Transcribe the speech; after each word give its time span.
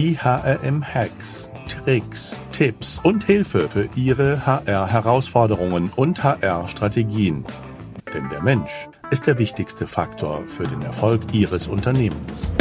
Die 0.00 0.16
HRM-Hacks, 0.16 1.50
Tricks, 1.68 2.40
Tipps 2.52 2.98
und 3.04 3.22
Hilfe 3.22 3.68
für 3.68 3.86
Ihre 3.96 4.46
HR-Herausforderungen 4.46 5.92
und 5.94 6.24
HR-Strategien. 6.24 7.44
Denn 8.14 8.30
der 8.30 8.42
Mensch 8.42 8.88
ist 9.10 9.26
der 9.26 9.36
wichtigste 9.36 9.86
Faktor 9.86 10.40
für 10.46 10.64
den 10.64 10.80
Erfolg 10.80 11.34
Ihres 11.34 11.68
Unternehmens. 11.68 12.54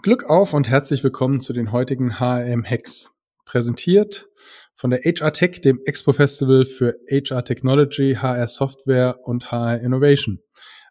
Glück 0.00 0.24
auf 0.24 0.54
und 0.54 0.66
herzlich 0.70 1.04
willkommen 1.04 1.42
zu 1.42 1.52
den 1.52 1.70
heutigen 1.70 2.18
HRM-Hacks. 2.18 3.10
Präsentiert 3.44 4.30
von 4.74 4.88
der 4.88 5.00
HR 5.00 5.34
Tech, 5.34 5.60
dem 5.60 5.82
Expo 5.84 6.14
Festival 6.14 6.64
für 6.64 6.96
HR 7.10 7.44
Technology, 7.44 8.16
HR 8.18 8.48
Software 8.48 9.18
und 9.24 9.52
HR 9.52 9.80
Innovation 9.82 10.40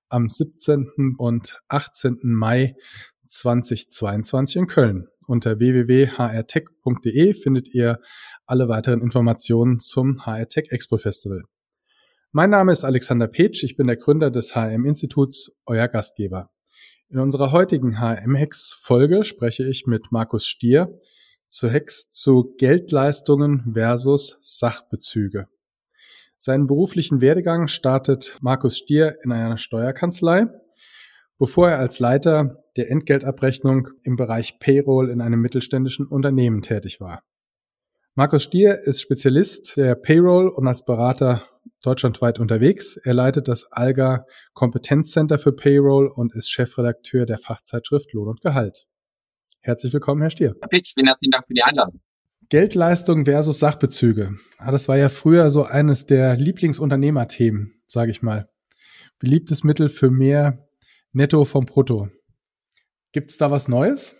am 0.09 0.29
17. 0.29 1.15
und 1.17 1.61
18. 1.67 2.19
Mai 2.23 2.75
2022 3.25 4.55
in 4.57 4.67
Köln. 4.67 5.07
Unter 5.27 5.59
www.hrtech.de 5.59 7.33
findet 7.33 7.73
ihr 7.73 7.99
alle 8.45 8.69
weiteren 8.69 9.01
Informationen 9.01 9.79
zum 9.79 10.25
HR 10.25 10.47
Tech 10.47 10.67
Expo 10.69 10.97
Festival. 10.97 11.43
Mein 12.31 12.49
Name 12.49 12.71
ist 12.71 12.83
Alexander 12.83 13.27
Petsch, 13.27 13.63
ich 13.63 13.77
bin 13.77 13.87
der 13.87 13.95
Gründer 13.95 14.29
des 14.29 14.55
HM 14.55 14.85
Instituts, 14.85 15.51
euer 15.65 15.87
Gastgeber. 15.87 16.51
In 17.07 17.19
unserer 17.19 17.51
heutigen 17.51 17.99
HM 17.99 18.35
Hex 18.35 18.75
Folge 18.79 19.25
spreche 19.25 19.63
ich 19.63 19.85
mit 19.87 20.11
Markus 20.11 20.45
Stier, 20.45 20.95
zu 21.47 21.69
Hex 21.69 22.09
zu 22.09 22.53
Geldleistungen 22.57 23.73
versus 23.73 24.37
Sachbezüge. 24.41 25.47
Seinen 26.45 26.67
beruflichen 26.67 27.21
Werdegang 27.21 27.67
startet 27.67 28.37
Markus 28.39 28.77
Stier 28.77 29.17
in 29.23 29.31
einer 29.31 29.57
Steuerkanzlei, 29.57 30.45
bevor 31.39 31.71
er 31.71 31.79
als 31.79 31.97
Leiter 31.97 32.59
der 32.77 32.91
Entgeltabrechnung 32.91 33.87
im 34.03 34.15
Bereich 34.15 34.59
Payroll 34.59 35.09
in 35.09 35.21
einem 35.21 35.41
mittelständischen 35.41 36.05
Unternehmen 36.05 36.61
tätig 36.61 37.01
war. 37.01 37.23
Markus 38.13 38.43
Stier 38.43 38.77
ist 38.83 39.01
Spezialist 39.01 39.75
der 39.75 39.95
Payroll 39.95 40.49
und 40.49 40.67
als 40.67 40.85
Berater 40.85 41.41
deutschlandweit 41.81 42.39
unterwegs. 42.39 42.95
Er 42.95 43.15
leitet 43.15 43.47
das 43.47 43.71
ALGA 43.71 44.27
Kompetenzcenter 44.53 45.39
für 45.39 45.51
Payroll 45.51 46.09
und 46.09 46.35
ist 46.35 46.51
Chefredakteur 46.51 47.25
der 47.25 47.39
Fachzeitschrift 47.39 48.13
Lohn 48.13 48.27
und 48.27 48.41
Gehalt. 48.41 48.85
Herzlich 49.61 49.93
willkommen, 49.93 50.21
Herr 50.21 50.29
Stier. 50.29 50.53
Herr 50.61 50.67
Pitsch, 50.67 50.93
vielen 50.93 51.07
herzlichen 51.07 51.31
Dank 51.31 51.47
für 51.47 51.55
die 51.55 51.63
Einladung. 51.63 52.01
Geldleistung 52.49 53.25
versus 53.25 53.59
Sachbezüge. 53.59 54.37
Ah, 54.57 54.71
das 54.71 54.87
war 54.87 54.97
ja 54.97 55.09
früher 55.09 55.49
so 55.49 55.63
eines 55.63 56.05
der 56.05 56.35
Lieblingsunternehmerthemen, 56.35 57.81
sage 57.87 58.11
ich 58.11 58.21
mal. 58.21 58.49
Beliebtes 59.19 59.63
Mittel 59.63 59.89
für 59.89 60.11
mehr 60.11 60.67
Netto 61.11 61.45
vom 61.45 61.65
Brutto. 61.65 62.09
Gibt 63.13 63.31
es 63.31 63.37
da 63.37 63.49
was 63.49 63.67
Neues? 63.67 64.15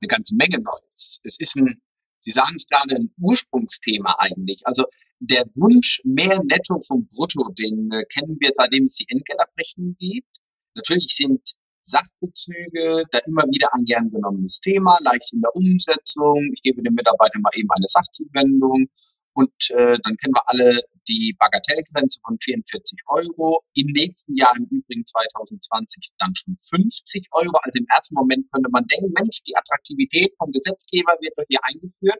Eine 0.00 0.08
ganze 0.08 0.34
Menge 0.36 0.58
Neues. 0.62 1.20
Es 1.24 1.38
ist 1.38 1.56
ein, 1.56 1.80
Sie 2.20 2.30
sagen 2.30 2.54
es 2.54 2.66
gerade, 2.66 2.94
ein 2.94 3.12
Ursprungsthema 3.18 4.16
eigentlich. 4.18 4.60
Also 4.64 4.84
der 5.20 5.44
Wunsch 5.56 6.00
mehr 6.04 6.40
Netto 6.44 6.80
vom 6.80 7.06
Brutto, 7.08 7.50
den 7.58 7.90
äh, 7.92 8.04
kennen 8.04 8.36
wir 8.40 8.50
seitdem 8.52 8.84
es 8.84 8.96
die 8.96 9.06
Entgeltabrechnung 9.08 9.96
gibt. 9.98 10.40
Natürlich 10.74 11.14
sind 11.14 11.40
Sachbezüge, 11.86 13.04
da 13.10 13.18
immer 13.26 13.42
wieder 13.44 13.68
ein 13.74 13.84
gern 13.84 14.10
genommenes 14.10 14.60
Thema, 14.60 14.98
leicht 15.02 15.32
in 15.32 15.40
der 15.40 15.54
Umsetzung. 15.54 16.50
Ich 16.52 16.62
gebe 16.62 16.82
dem 16.82 16.94
Mitarbeiter 16.94 17.38
mal 17.40 17.52
eben 17.54 17.70
eine 17.70 17.86
Sachzuwendung 17.86 18.88
und 19.36 19.70
äh, 19.70 19.98
dann 20.02 20.16
kennen 20.16 20.32
wir 20.32 20.48
alle 20.48 20.80
die 21.08 21.36
Bagatellgrenze 21.38 22.20
von 22.24 22.38
44 22.40 22.98
Euro. 23.08 23.60
Im 23.74 23.88
nächsten 23.88 24.34
Jahr, 24.34 24.56
im 24.56 24.64
Übrigen 24.64 25.04
2020, 25.04 26.10
dann 26.18 26.34
schon 26.34 26.56
50 26.56 27.28
Euro. 27.32 27.52
Also 27.62 27.78
im 27.78 27.86
ersten 27.94 28.14
Moment 28.14 28.50
könnte 28.50 28.70
man 28.70 28.86
denken, 28.86 29.12
Mensch, 29.12 29.42
die 29.42 29.54
Attraktivität 29.54 30.32
vom 30.38 30.50
Gesetzgeber 30.52 31.12
wird 31.20 31.34
doch 31.36 31.44
hier 31.48 31.60
eingeführt. 31.62 32.18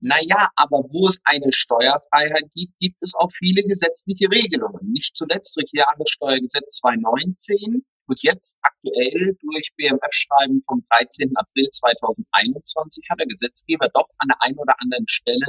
Naja, 0.00 0.50
aber 0.54 0.84
wo 0.90 1.08
es 1.08 1.18
eine 1.24 1.50
Steuerfreiheit 1.50 2.44
gibt, 2.54 2.78
gibt 2.78 3.02
es 3.02 3.14
auch 3.14 3.32
viele 3.32 3.62
gesetzliche 3.62 4.30
Regelungen. 4.30 4.92
Nicht 4.92 5.16
zuletzt 5.16 5.56
durch 5.56 5.70
Jahressteuergesetz 5.72 6.76
2019 6.76 7.84
und 8.08 8.22
jetzt 8.22 8.56
aktuell 8.62 9.36
durch 9.40 9.70
BMF-Schreiben 9.76 10.62
vom 10.62 10.84
13. 10.90 11.36
April 11.36 11.68
2021 11.68 13.04
hat 13.10 13.20
der 13.20 13.26
Gesetzgeber 13.26 13.88
doch 13.92 14.08
an 14.18 14.28
der 14.28 14.38
einen 14.40 14.58
oder 14.58 14.74
anderen 14.80 15.06
Stelle 15.06 15.46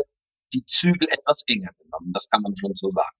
die 0.53 0.65
Zügel 0.65 1.07
etwas 1.09 1.43
enger 1.47 1.71
genommen. 1.79 2.11
Das 2.13 2.29
kann 2.29 2.41
man 2.41 2.55
schon 2.55 2.75
so 2.75 2.91
sagen. 2.91 3.17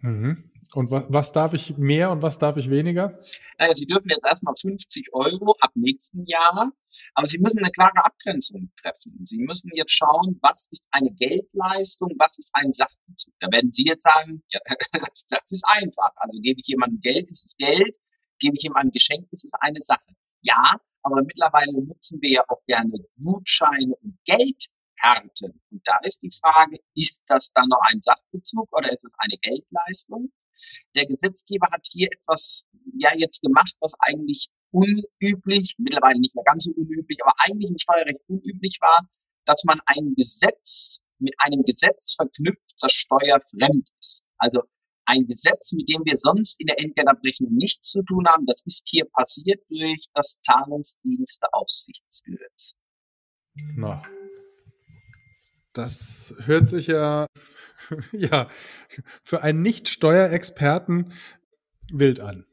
Mhm. 0.00 0.50
Und 0.74 0.90
was, 0.90 1.04
was 1.08 1.32
darf 1.32 1.54
ich 1.54 1.78
mehr 1.78 2.10
und 2.10 2.20
was 2.20 2.38
darf 2.38 2.56
ich 2.58 2.68
weniger? 2.68 3.18
Naja, 3.58 3.74
Sie 3.74 3.86
dürfen 3.86 4.08
jetzt 4.10 4.26
erstmal 4.26 4.54
50 4.54 5.08
Euro 5.14 5.54
ab 5.60 5.70
nächsten 5.74 6.26
Jahr, 6.26 6.70
aber 7.14 7.26
Sie 7.26 7.38
müssen 7.38 7.58
eine 7.58 7.70
klare 7.70 8.04
Abgrenzung 8.04 8.70
treffen. 8.82 9.18
Sie 9.24 9.38
müssen 9.38 9.70
jetzt 9.74 9.92
schauen, 9.92 10.38
was 10.42 10.68
ist 10.70 10.84
eine 10.90 11.10
Geldleistung, 11.12 12.12
was 12.18 12.38
ist 12.38 12.50
ein 12.52 12.72
Sachbezug. 12.72 13.32
Da 13.40 13.50
werden 13.50 13.72
Sie 13.72 13.84
jetzt 13.84 14.02
sagen, 14.02 14.42
ja, 14.50 14.60
das, 14.92 15.26
das 15.28 15.40
ist 15.48 15.64
einfach. 15.66 16.10
Also 16.16 16.38
gebe 16.40 16.60
ich 16.60 16.66
jemandem 16.66 17.00
Geld, 17.00 17.24
ist 17.24 17.46
es 17.46 17.56
Geld, 17.56 17.96
gebe 18.38 18.54
ich 18.54 18.62
jemandem 18.62 18.92
Geschenk, 18.92 19.26
ist 19.30 19.44
es 19.44 19.52
eine 19.60 19.80
Sache. 19.80 20.14
Ja, 20.42 20.78
aber 21.02 21.22
mittlerweile 21.22 21.72
nutzen 21.72 22.20
wir 22.20 22.30
ja 22.30 22.44
auch 22.48 22.62
gerne 22.66 22.92
Gutscheine 23.18 23.94
und 24.02 24.18
Geldkarten. 24.26 25.60
Und 25.70 25.80
da 25.84 25.96
ist 26.02 26.22
die 26.22 26.30
Frage, 26.42 26.78
ist 26.94 27.22
das 27.26 27.50
dann 27.54 27.68
noch 27.68 27.80
ein 27.90 28.00
Sachbezug 28.00 28.68
oder 28.76 28.92
ist 28.92 29.04
es 29.04 29.12
eine 29.18 29.38
Geldleistung? 29.40 30.30
Der 30.94 31.06
Gesetzgeber 31.06 31.68
hat 31.70 31.86
hier 31.90 32.08
etwas 32.10 32.66
ja 32.98 33.10
jetzt 33.16 33.42
gemacht, 33.42 33.74
was 33.80 33.94
eigentlich 34.00 34.48
unüblich, 34.70 35.74
mittlerweile 35.78 36.20
nicht 36.20 36.34
mehr 36.34 36.44
ganz 36.44 36.64
so 36.64 36.72
unüblich, 36.72 37.18
aber 37.22 37.32
eigentlich 37.38 37.70
im 37.70 37.78
Steuerrecht 37.78 38.20
unüblich 38.28 38.76
war, 38.80 39.08
dass 39.44 39.64
man 39.64 39.80
ein 39.86 40.14
Gesetz 40.16 41.00
mit 41.18 41.34
einem 41.38 41.62
Gesetz 41.62 42.14
verknüpft, 42.14 42.74
das 42.80 42.92
steuerfremd 42.92 43.88
ist. 43.98 44.24
Also 44.38 44.62
ein 45.06 45.26
Gesetz, 45.26 45.72
mit 45.72 45.88
dem 45.88 46.02
wir 46.04 46.18
sonst 46.18 46.60
in 46.60 46.66
der 46.66 46.78
Entgeltabrechnung 46.78 47.54
nichts 47.54 47.90
zu 47.90 48.02
tun 48.02 48.26
haben, 48.28 48.44
das 48.46 48.62
ist 48.66 48.86
hier 48.88 49.06
passiert 49.06 49.60
durch 49.70 50.06
das 50.14 50.38
Zahlungsdiensteaufsichtsgesetz. 50.40 52.74
Na, 53.74 54.02
das 55.72 56.34
hört 56.38 56.68
sich 56.68 56.86
ja 56.86 57.26
ja, 58.12 58.50
für 59.22 59.42
einen 59.42 59.62
Nicht-Steuerexperten 59.62 61.12
wild 61.90 62.20
an. 62.20 62.46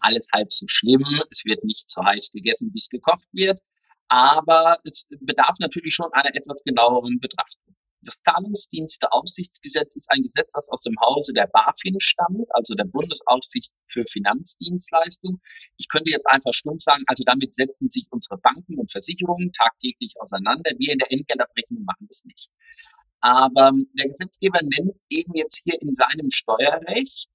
Alles 0.00 0.28
halb 0.32 0.52
so 0.52 0.66
schlimm. 0.68 1.04
Es 1.30 1.44
wird 1.44 1.64
nicht 1.64 1.88
so 1.90 2.04
heiß 2.04 2.30
gegessen, 2.30 2.70
wie 2.72 2.78
es 2.78 2.88
gekocht 2.88 3.26
wird. 3.32 3.60
Aber 4.08 4.76
es 4.84 5.06
bedarf 5.20 5.56
natürlich 5.60 5.94
schon 5.94 6.12
einer 6.12 6.34
etwas 6.34 6.62
genaueren 6.64 7.18
Betrachtung. 7.20 7.63
Das 8.04 8.20
Zahlungsdiensteaufsichtsgesetz 8.22 9.94
ist 9.94 10.10
ein 10.10 10.22
Gesetz, 10.22 10.52
das 10.52 10.68
aus 10.68 10.82
dem 10.82 10.94
Hause 11.00 11.32
der 11.32 11.46
BaFin 11.46 12.00
stammt, 12.00 12.46
also 12.50 12.74
der 12.74 12.84
Bundesaufsicht 12.84 13.72
für 13.86 14.04
Finanzdienstleistungen. 14.06 15.40
Ich 15.76 15.88
könnte 15.88 16.10
jetzt 16.10 16.26
einfach 16.26 16.52
stumpf 16.52 16.82
sagen, 16.82 17.04
also 17.06 17.22
damit 17.24 17.54
setzen 17.54 17.88
sich 17.88 18.06
unsere 18.10 18.38
Banken 18.38 18.78
und 18.78 18.90
Versicherungen 18.90 19.52
tagtäglich 19.52 20.14
auseinander. 20.20 20.72
Wir 20.78 20.92
in 20.92 20.98
der 20.98 21.12
Entgeltabrechnung 21.12 21.84
machen 21.84 22.06
das 22.08 22.24
nicht. 22.24 22.50
Aber 23.20 23.72
der 23.98 24.06
Gesetzgeber 24.06 24.60
nennt 24.62 24.96
eben 25.08 25.32
jetzt 25.34 25.62
hier 25.64 25.80
in 25.80 25.94
seinem 25.94 26.30
Steuerrecht, 26.30 27.30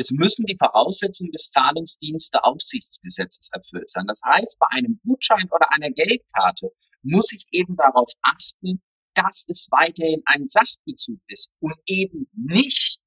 es 0.00 0.12
müssen 0.12 0.46
die 0.46 0.56
Voraussetzungen 0.56 1.32
des 1.32 1.50
Zahlungsdiensteaufsichtsgesetzes 1.50 3.50
erfüllt 3.52 3.90
sein. 3.90 4.06
Das 4.06 4.20
heißt, 4.24 4.56
bei 4.60 4.68
einem 4.70 5.00
Gutschein 5.04 5.50
oder 5.50 5.72
einer 5.72 5.90
Geldkarte 5.90 6.70
muss 7.02 7.32
ich 7.32 7.46
eben 7.50 7.76
darauf 7.76 8.08
achten, 8.22 8.80
dass 9.18 9.44
es 9.48 9.68
weiterhin 9.70 10.22
ein 10.26 10.46
Sachbezug 10.46 11.18
ist 11.26 11.50
und 11.60 11.74
eben 11.86 12.28
nicht 12.32 13.00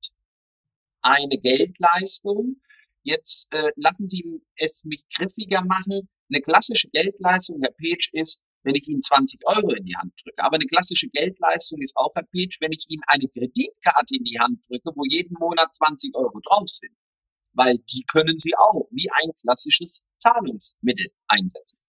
eine 1.02 1.38
Geldleistung. 1.38 2.62
Jetzt 3.04 3.48
äh, 3.54 3.72
lassen 3.78 4.08
Sie 4.08 4.42
es 4.58 4.84
mich 4.84 5.04
griffiger 5.16 5.64
machen. 5.64 6.10
Eine 6.30 6.42
klassische 6.42 6.90
Geldleistung, 6.90 7.60
Herr 7.62 7.72
Page, 7.72 8.10
ist, 8.14 8.42
wenn 8.64 8.76
ich 8.76 8.88
Ihnen 8.88 9.02
20 9.02 9.42
Euro 9.48 9.72
in 9.72 9.86
die 9.86 9.96
Hand 9.96 10.14
drücke. 10.24 10.44
Aber 10.44 10.56
eine 10.56 10.68
klassische 10.68 11.08
Geldleistung 11.10 11.82
ist 11.82 11.96
auch, 11.96 12.12
Herr 12.14 12.24
Peach, 12.24 12.58
wenn 12.60 12.72
ich 12.72 12.86
Ihnen 12.90 13.02
eine 13.08 13.28
Kreditkarte 13.28 14.16
in 14.16 14.24
die 14.24 14.40
Hand 14.40 14.64
drücke, 14.70 14.92
wo 14.96 15.04
jeden 15.10 15.36
Monat 15.40 15.74
20 15.74 16.16
Euro 16.16 16.40
drauf 16.42 16.68
sind. 16.68 16.94
Weil 17.54 17.78
die 17.92 18.04
können 18.12 18.38
Sie 18.38 18.56
auch 18.58 18.88
wie 18.92 19.10
ein 19.24 19.32
klassisches 19.42 20.06
Zahlungsmittel 20.18 21.08
einsetzen. 21.28 21.81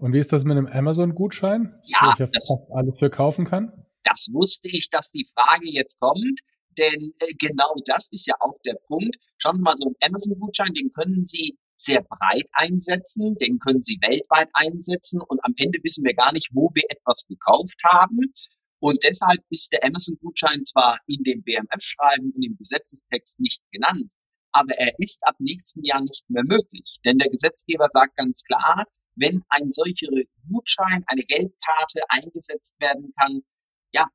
Und 0.00 0.14
wie 0.14 0.18
ist 0.18 0.32
das 0.32 0.44
mit 0.44 0.56
einem 0.56 0.66
Amazon-Gutschein? 0.66 1.74
Ja, 1.84 1.98
wo 2.00 2.10
ich 2.12 2.18
ja 2.18 2.26
das, 2.32 2.48
fast 2.48 2.70
alles 2.72 2.98
für 2.98 3.10
kaufen 3.10 3.44
kann? 3.44 3.70
Das 4.02 4.28
wusste 4.32 4.68
ich, 4.68 4.88
dass 4.90 5.10
die 5.10 5.28
Frage 5.34 5.70
jetzt 5.70 6.00
kommt. 6.00 6.40
Denn 6.78 7.12
äh, 7.20 7.34
genau 7.38 7.74
das 7.84 8.08
ist 8.10 8.26
ja 8.26 8.34
auch 8.40 8.56
der 8.64 8.76
Punkt. 8.86 9.16
Schauen 9.38 9.58
Sie 9.58 9.62
mal, 9.62 9.74
so 9.76 9.88
einen 9.88 9.96
Amazon-Gutschein, 10.02 10.72
den 10.72 10.90
können 10.92 11.24
Sie 11.24 11.58
sehr 11.76 12.02
breit 12.02 12.46
einsetzen, 12.52 13.36
den 13.40 13.58
können 13.58 13.82
Sie 13.82 13.98
weltweit 14.00 14.48
einsetzen 14.52 15.20
und 15.20 15.44
am 15.44 15.54
Ende 15.56 15.78
wissen 15.82 16.04
wir 16.04 16.14
gar 16.14 16.32
nicht, 16.32 16.50
wo 16.52 16.70
wir 16.74 16.84
etwas 16.88 17.26
gekauft 17.26 17.78
haben. 17.84 18.32
Und 18.80 19.02
deshalb 19.02 19.40
ist 19.50 19.72
der 19.72 19.84
Amazon-Gutschein 19.84 20.64
zwar 20.64 20.98
in 21.06 21.22
dem 21.24 21.42
BMF-Schreiben, 21.42 22.32
in 22.34 22.40
dem 22.40 22.56
Gesetzestext 22.56 23.40
nicht 23.40 23.62
genannt, 23.72 24.10
aber 24.52 24.72
er 24.78 24.92
ist 24.98 25.20
ab 25.22 25.36
nächstem 25.38 25.82
Jahr 25.84 26.00
nicht 26.00 26.24
mehr 26.28 26.44
möglich. 26.44 26.98
Denn 27.04 27.18
der 27.18 27.28
Gesetzgeber 27.28 27.88
sagt 27.90 28.16
ganz 28.16 28.42
klar, 28.44 28.86
wenn 29.20 29.42
ein 29.50 29.70
solcher 29.70 30.08
Gutschein, 30.50 31.04
eine 31.06 31.22
Geldkarte 31.22 32.00
eingesetzt 32.08 32.74
werden 32.80 33.12
kann, 33.18 33.42
ja, 33.92 34.06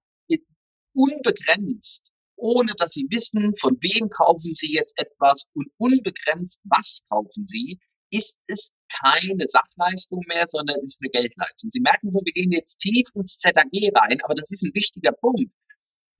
unbegrenzt, 0.96 2.12
ohne 2.38 2.74
dass 2.78 2.94
Sie 2.94 3.08
wissen, 3.10 3.56
von 3.58 3.78
wem 3.82 4.10
kaufen 4.10 4.54
Sie 4.56 4.74
jetzt 4.74 5.00
etwas 5.00 5.46
und 5.54 5.68
unbegrenzt, 5.78 6.60
was 6.64 7.04
kaufen 7.10 7.46
Sie, 7.48 7.80
ist 8.12 8.40
es 8.48 8.72
keine 9.02 9.48
Sachleistung 9.48 10.22
mehr, 10.28 10.46
sondern 10.48 10.80
ist 10.82 11.00
eine 11.02 11.10
Geldleistung. 11.10 11.70
Sie 11.72 11.82
merken 11.82 12.12
so, 12.12 12.20
wir 12.24 12.34
gehen 12.34 12.52
jetzt 12.52 12.78
tief 12.80 13.08
ins 13.14 13.38
ZAG 13.40 13.56
rein, 13.56 14.20
aber 14.24 14.36
das 14.36 14.52
ist 14.52 14.64
ein 14.64 14.74
wichtiger 14.74 15.12
Punkt. 15.12 15.52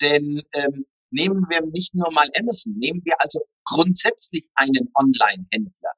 Denn 0.02 0.42
ähm, 0.56 0.86
nehmen 1.12 1.46
wir 1.50 1.62
nicht 1.68 1.94
nur 1.94 2.12
mal 2.12 2.30
Amazon, 2.40 2.74
nehmen 2.78 3.02
wir 3.06 3.16
also 3.20 3.40
grundsätzlich 3.66 4.46
einen 4.56 4.90
Online-Händler. 4.96 5.92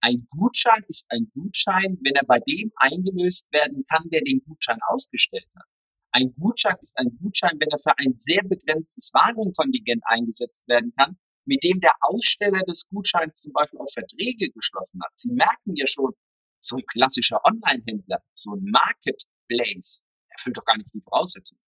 Ein 0.00 0.26
Gutschein 0.30 0.84
ist 0.88 1.06
ein 1.10 1.30
Gutschein, 1.34 1.98
wenn 2.04 2.14
er 2.14 2.24
bei 2.24 2.38
dem 2.40 2.70
eingelöst 2.76 3.46
werden 3.52 3.84
kann, 3.90 4.08
der 4.10 4.22
den 4.22 4.42
Gutschein 4.44 4.78
ausgestellt 4.88 5.48
hat. 5.56 5.66
Ein 6.12 6.34
Gutschein 6.38 6.76
ist 6.80 6.98
ein 6.98 7.18
Gutschein, 7.20 7.58
wenn 7.60 7.68
er 7.70 7.78
für 7.78 7.96
ein 7.98 8.14
sehr 8.14 8.42
begrenztes 8.44 9.10
Warenkontingent 9.12 10.02
eingesetzt 10.06 10.62
werden 10.68 10.92
kann, 10.96 11.18
mit 11.44 11.62
dem 11.64 11.80
der 11.80 11.92
Aussteller 12.00 12.60
des 12.62 12.86
Gutscheins 12.88 13.40
zum 13.40 13.52
Beispiel 13.52 13.80
auch 13.80 13.92
Verträge 13.92 14.50
geschlossen 14.50 15.00
hat. 15.02 15.12
Sie 15.14 15.32
merken 15.32 15.74
ja 15.74 15.86
schon, 15.86 16.12
so 16.60 16.76
ein 16.76 16.84
klassischer 16.86 17.40
Online-Händler, 17.44 18.18
so 18.34 18.52
ein 18.52 18.64
Marketplace, 18.64 20.02
erfüllt 20.28 20.56
doch 20.56 20.64
gar 20.64 20.76
nicht 20.76 20.92
die 20.92 21.00
Voraussetzungen. 21.00 21.60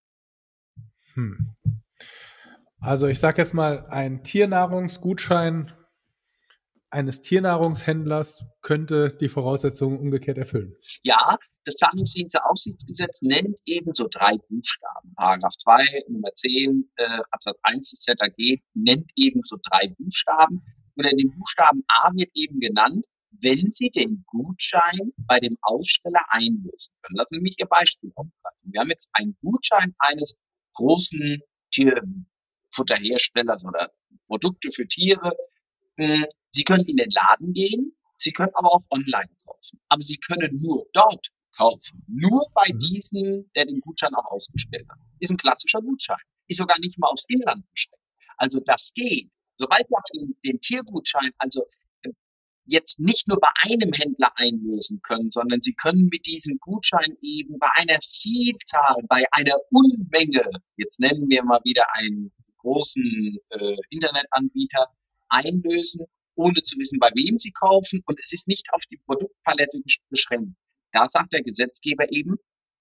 Hm. 1.14 1.56
Also 2.80 3.08
ich 3.08 3.20
sage 3.20 3.42
jetzt 3.42 3.54
mal, 3.54 3.86
ein 3.90 4.24
Tiernahrungsgutschein 4.24 5.74
eines 6.92 7.22
Tiernahrungshändlers 7.22 8.46
könnte 8.62 9.16
die 9.20 9.30
Voraussetzungen 9.30 10.00
umgekehrt 10.00 10.38
erfüllen. 10.38 10.76
Ja, 11.04 11.38
das 11.66 11.76
Zahlungsdiensteaufsichtsgesetz 11.76 13.22
nennt 13.22 13.60
eben 13.66 13.94
so 13.94 14.08
drei 14.10 14.38
Buchstaben. 14.50 15.14
Paragraph 15.16 15.56
2, 15.58 15.84
Nummer 16.10 16.34
10, 16.34 16.90
äh, 16.96 17.20
Absatz 17.32 17.58
1 17.64 17.90
des 17.92 18.00
ZAG 18.00 18.62
nennt 18.74 19.12
eben 19.16 19.42
so 19.44 19.58
drei 19.70 19.88
Buchstaben. 19.98 20.64
Und 20.96 21.06
in 21.06 21.18
dem 21.18 21.32
Buchstaben 21.38 21.84
A 21.88 22.12
wird 22.14 22.32
eben 22.34 22.60
genannt, 22.60 23.06
wenn 23.42 23.68
Sie 23.68 23.90
den 23.90 24.24
Gutschein 24.28 25.14
bei 25.28 25.40
dem 25.40 25.58
Aussteller 25.62 26.22
einlösen 26.30 26.94
können. 27.02 27.16
Lassen 27.16 27.36
Sie 27.36 27.42
mich 27.42 27.56
Ihr 27.60 27.68
Beispiel 27.68 28.12
aufgreifen. 28.16 28.74
Wir 28.74 28.82
haben 28.82 28.90
jetzt 28.90 29.10
einen 29.14 29.38
Gutschein 29.42 29.96
eines 30.00 30.36
großen 30.74 31.40
Tierfutterherstellers 31.72 33.64
oder 33.66 33.92
Produkte 34.28 34.72
für 34.72 34.88
Tiere. 34.88 35.32
Hm, 36.00 36.26
Sie 36.52 36.64
können 36.64 36.86
in 36.86 36.98
den 36.98 37.12
Laden 37.12 37.54
gehen, 37.54 37.96
Sie 38.16 38.32
können 38.32 38.52
aber 38.56 38.70
auch 38.70 38.86
online 38.92 39.30
kaufen. 39.46 39.80
Aber 39.90 40.02
Sie 40.02 40.18
können 40.18 40.58
nur 40.58 40.86
dort 40.94 41.28
kaufen. 41.56 42.04
Nur 42.08 42.46
bei 42.54 42.74
mhm. 42.74 42.80
diesem, 42.80 43.52
der 43.56 43.66
den 43.66 43.82
Gutschein 43.82 44.16
auch 44.16 44.32
ausgestellt 44.32 44.88
hat. 44.90 44.98
Ist 45.20 45.32
ein 45.32 45.38
klassischer 45.38 45.82
Gutschein. 45.82 46.18
Ist 46.48 46.58
sogar 46.58 46.80
nicht 46.80 46.98
mal 46.98 47.08
aufs 47.08 47.26
Inland 47.28 47.70
beschränkt. 47.72 48.04
Also 48.38 48.60
das 48.62 48.92
geht. 48.94 49.30
Sobald 49.58 49.86
Sie 49.86 49.96
aber 49.96 50.04
den, 50.16 50.36
den 50.46 50.62
Tiergutschein, 50.62 51.32
also 51.38 51.66
äh, 52.04 52.12
jetzt 52.66 53.00
nicht 53.00 53.28
nur 53.28 53.40
bei 53.40 53.50
einem 53.64 53.92
Händler 53.92 54.32
einlösen 54.36 55.02
können, 55.02 55.30
sondern 55.30 55.60
Sie 55.60 55.74
können 55.74 56.08
mit 56.12 56.26
diesem 56.26 56.58
Gutschein 56.60 57.18
eben 57.22 57.60
bei 57.60 57.70
einer 57.76 58.00
Vielzahl, 58.02 58.96
bei 59.10 59.26
einer 59.32 59.56
Unmenge, 59.72 60.50
jetzt 60.78 61.00
nennen 61.00 61.30
wir 61.30 61.44
mal 61.44 61.60
wieder 61.66 61.84
einen 61.96 62.32
großen 62.60 63.38
äh, 63.52 63.76
Internetanbieter, 63.90 64.88
einlösen, 65.30 66.06
ohne 66.36 66.62
zu 66.64 66.78
wissen, 66.78 67.00
bei 67.00 67.10
wem 67.16 67.38
sie 67.38 67.52
kaufen. 67.52 68.02
Und 68.06 68.20
es 68.20 68.34
ist 68.34 68.48
nicht 68.48 68.68
auf 68.74 68.86
die 68.86 68.98
Produktpalette 69.06 69.82
beschränkt. 70.10 70.56
Da 70.92 71.08
sagt 71.08 71.34
der 71.34 71.44
Gesetzgeber 71.44 72.06
eben, 72.12 72.36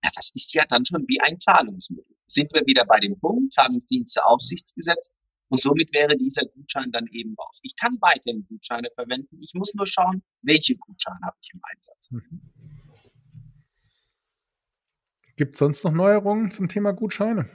ja, 0.05 0.11
das 0.15 0.31
ist 0.35 0.55
ja 0.55 0.65
dann 0.69 0.85
schon 0.85 1.05
wie 1.09 1.21
ein 1.21 1.39
Zahlungsmittel. 1.39 2.15
Sind 2.27 2.53
wir 2.55 2.63
wieder 2.67 2.85
bei 2.85 3.01
dem 3.01 3.19
Punkt, 3.19 3.53
Zahlungsdiensteaufsichtsgesetz, 3.53 5.11
und 5.51 5.63
somit 5.63 5.95
wäre 5.95 6.17
dieser 6.17 6.45
Gutschein 6.47 6.93
dann 6.93 7.07
eben 7.11 7.35
raus. 7.39 7.61
Ich 7.63 7.75
kann 7.77 7.97
weiterhin 8.01 8.47
Gutscheine 8.49 8.91
verwenden. 8.95 9.39
Ich 9.41 9.55
muss 9.55 9.75
nur 9.75 9.87
schauen, 9.87 10.23
welche 10.43 10.77
Gutscheine 10.77 11.21
habe 11.23 11.37
ich 11.43 11.51
im 11.55 11.61
Einsatz. 11.63 12.11
Mhm. 12.11 12.41
Gibt 15.37 15.55
es 15.55 15.59
sonst 15.61 15.85
noch 15.85 15.93
Neuerungen 15.93 16.51
zum 16.51 16.69
Thema 16.69 16.93
Gutscheine? 16.93 17.49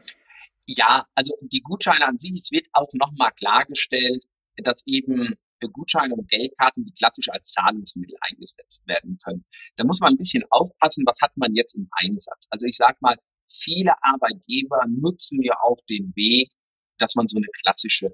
Ja, 0.66 1.06
also 1.14 1.36
die 1.42 1.62
Gutscheine 1.62 2.08
an 2.08 2.18
sich, 2.18 2.32
es 2.32 2.52
wird 2.52 2.68
auch 2.74 2.90
nochmal 2.94 3.32
klargestellt, 3.36 4.24
dass 4.58 4.84
eben 4.86 5.36
Gutscheine 5.72 6.14
und 6.16 6.30
Geldkarten, 6.30 6.84
die 6.84 6.94
klassisch 6.94 7.30
als 7.30 7.52
Zahlungsmittel 7.52 8.16
eingesetzt 8.22 8.84
werden 8.88 9.18
können. 9.24 9.46
Da 9.78 9.86
muss 9.86 10.00
man 10.00 10.14
ein 10.14 10.18
bisschen 10.18 10.44
aufpassen, 10.50 11.06
was 11.08 11.18
hat 11.22 11.32
man 11.38 11.56
jetzt 11.56 11.76
im 11.76 11.88
Einsatz. 11.92 12.48
Also 12.50 12.66
ich 12.66 12.76
sage 12.76 12.98
mal, 13.00 13.16
viele 13.50 13.94
Arbeitgeber 14.04 14.84
nutzen 14.90 15.42
ja 15.42 15.54
auch 15.62 15.78
den 15.90 16.12
Weg, 16.16 16.52
dass 16.98 17.16
man 17.16 17.28
so 17.28 17.38
eine 17.38 17.48
klassische 17.62 18.14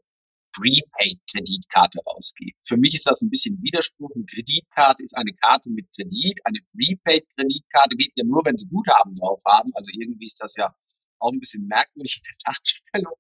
Prepaid-Kreditkarte 0.54 2.00
ausgibt. 2.06 2.58
Für 2.66 2.78
mich 2.78 2.96
ist 2.96 3.06
das 3.06 3.22
ein 3.22 3.30
bisschen 3.30 3.62
Widerspruch. 3.62 4.12
Eine 4.16 4.26
Kreditkarte 4.26 5.04
ist 5.04 5.16
eine 5.16 5.34
Karte 5.34 5.70
mit 5.70 5.88
Kredit. 5.96 6.40
Eine 6.44 6.60
Prepaid-Kreditkarte 6.74 7.96
geht 7.96 8.12
ja 8.16 8.24
nur, 8.26 8.44
wenn 8.46 8.58
sie 8.58 8.68
Guthaben 8.68 9.16
drauf 9.16 9.42
haben. 9.46 9.72
Also 9.76 9.92
irgendwie 9.94 10.28
ist 10.28 10.42
das 10.42 10.56
ja 10.56 10.74
auch 11.20 11.32
ein 11.32 11.40
bisschen 11.40 11.68
merkwürdig 11.68 12.18
in 12.18 12.24
der 12.24 12.36
Darstellung. 12.46 13.14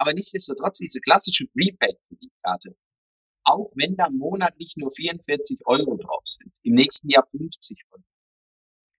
Aber 0.00 0.14
nichtsdestotrotz, 0.14 0.78
diese 0.78 1.00
klassische 1.00 1.46
Prepaid-Kreditkarte, 1.48 2.74
auch 3.44 3.70
wenn 3.74 3.96
da 3.96 4.08
monatlich 4.08 4.72
nur 4.76 4.90
44 4.90 5.60
Euro 5.66 5.98
drauf 5.98 6.22
sind, 6.24 6.52
im 6.62 6.74
nächsten 6.74 7.10
Jahr 7.10 7.28
50 7.30 7.82
Euro, 7.90 8.02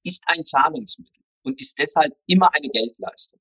ist 0.04 0.24
ein 0.28 0.46
Zahlungsmittel 0.46 1.24
und 1.44 1.60
ist 1.60 1.80
deshalb 1.80 2.14
immer 2.28 2.54
eine 2.54 2.68
Geldleistung. 2.70 3.40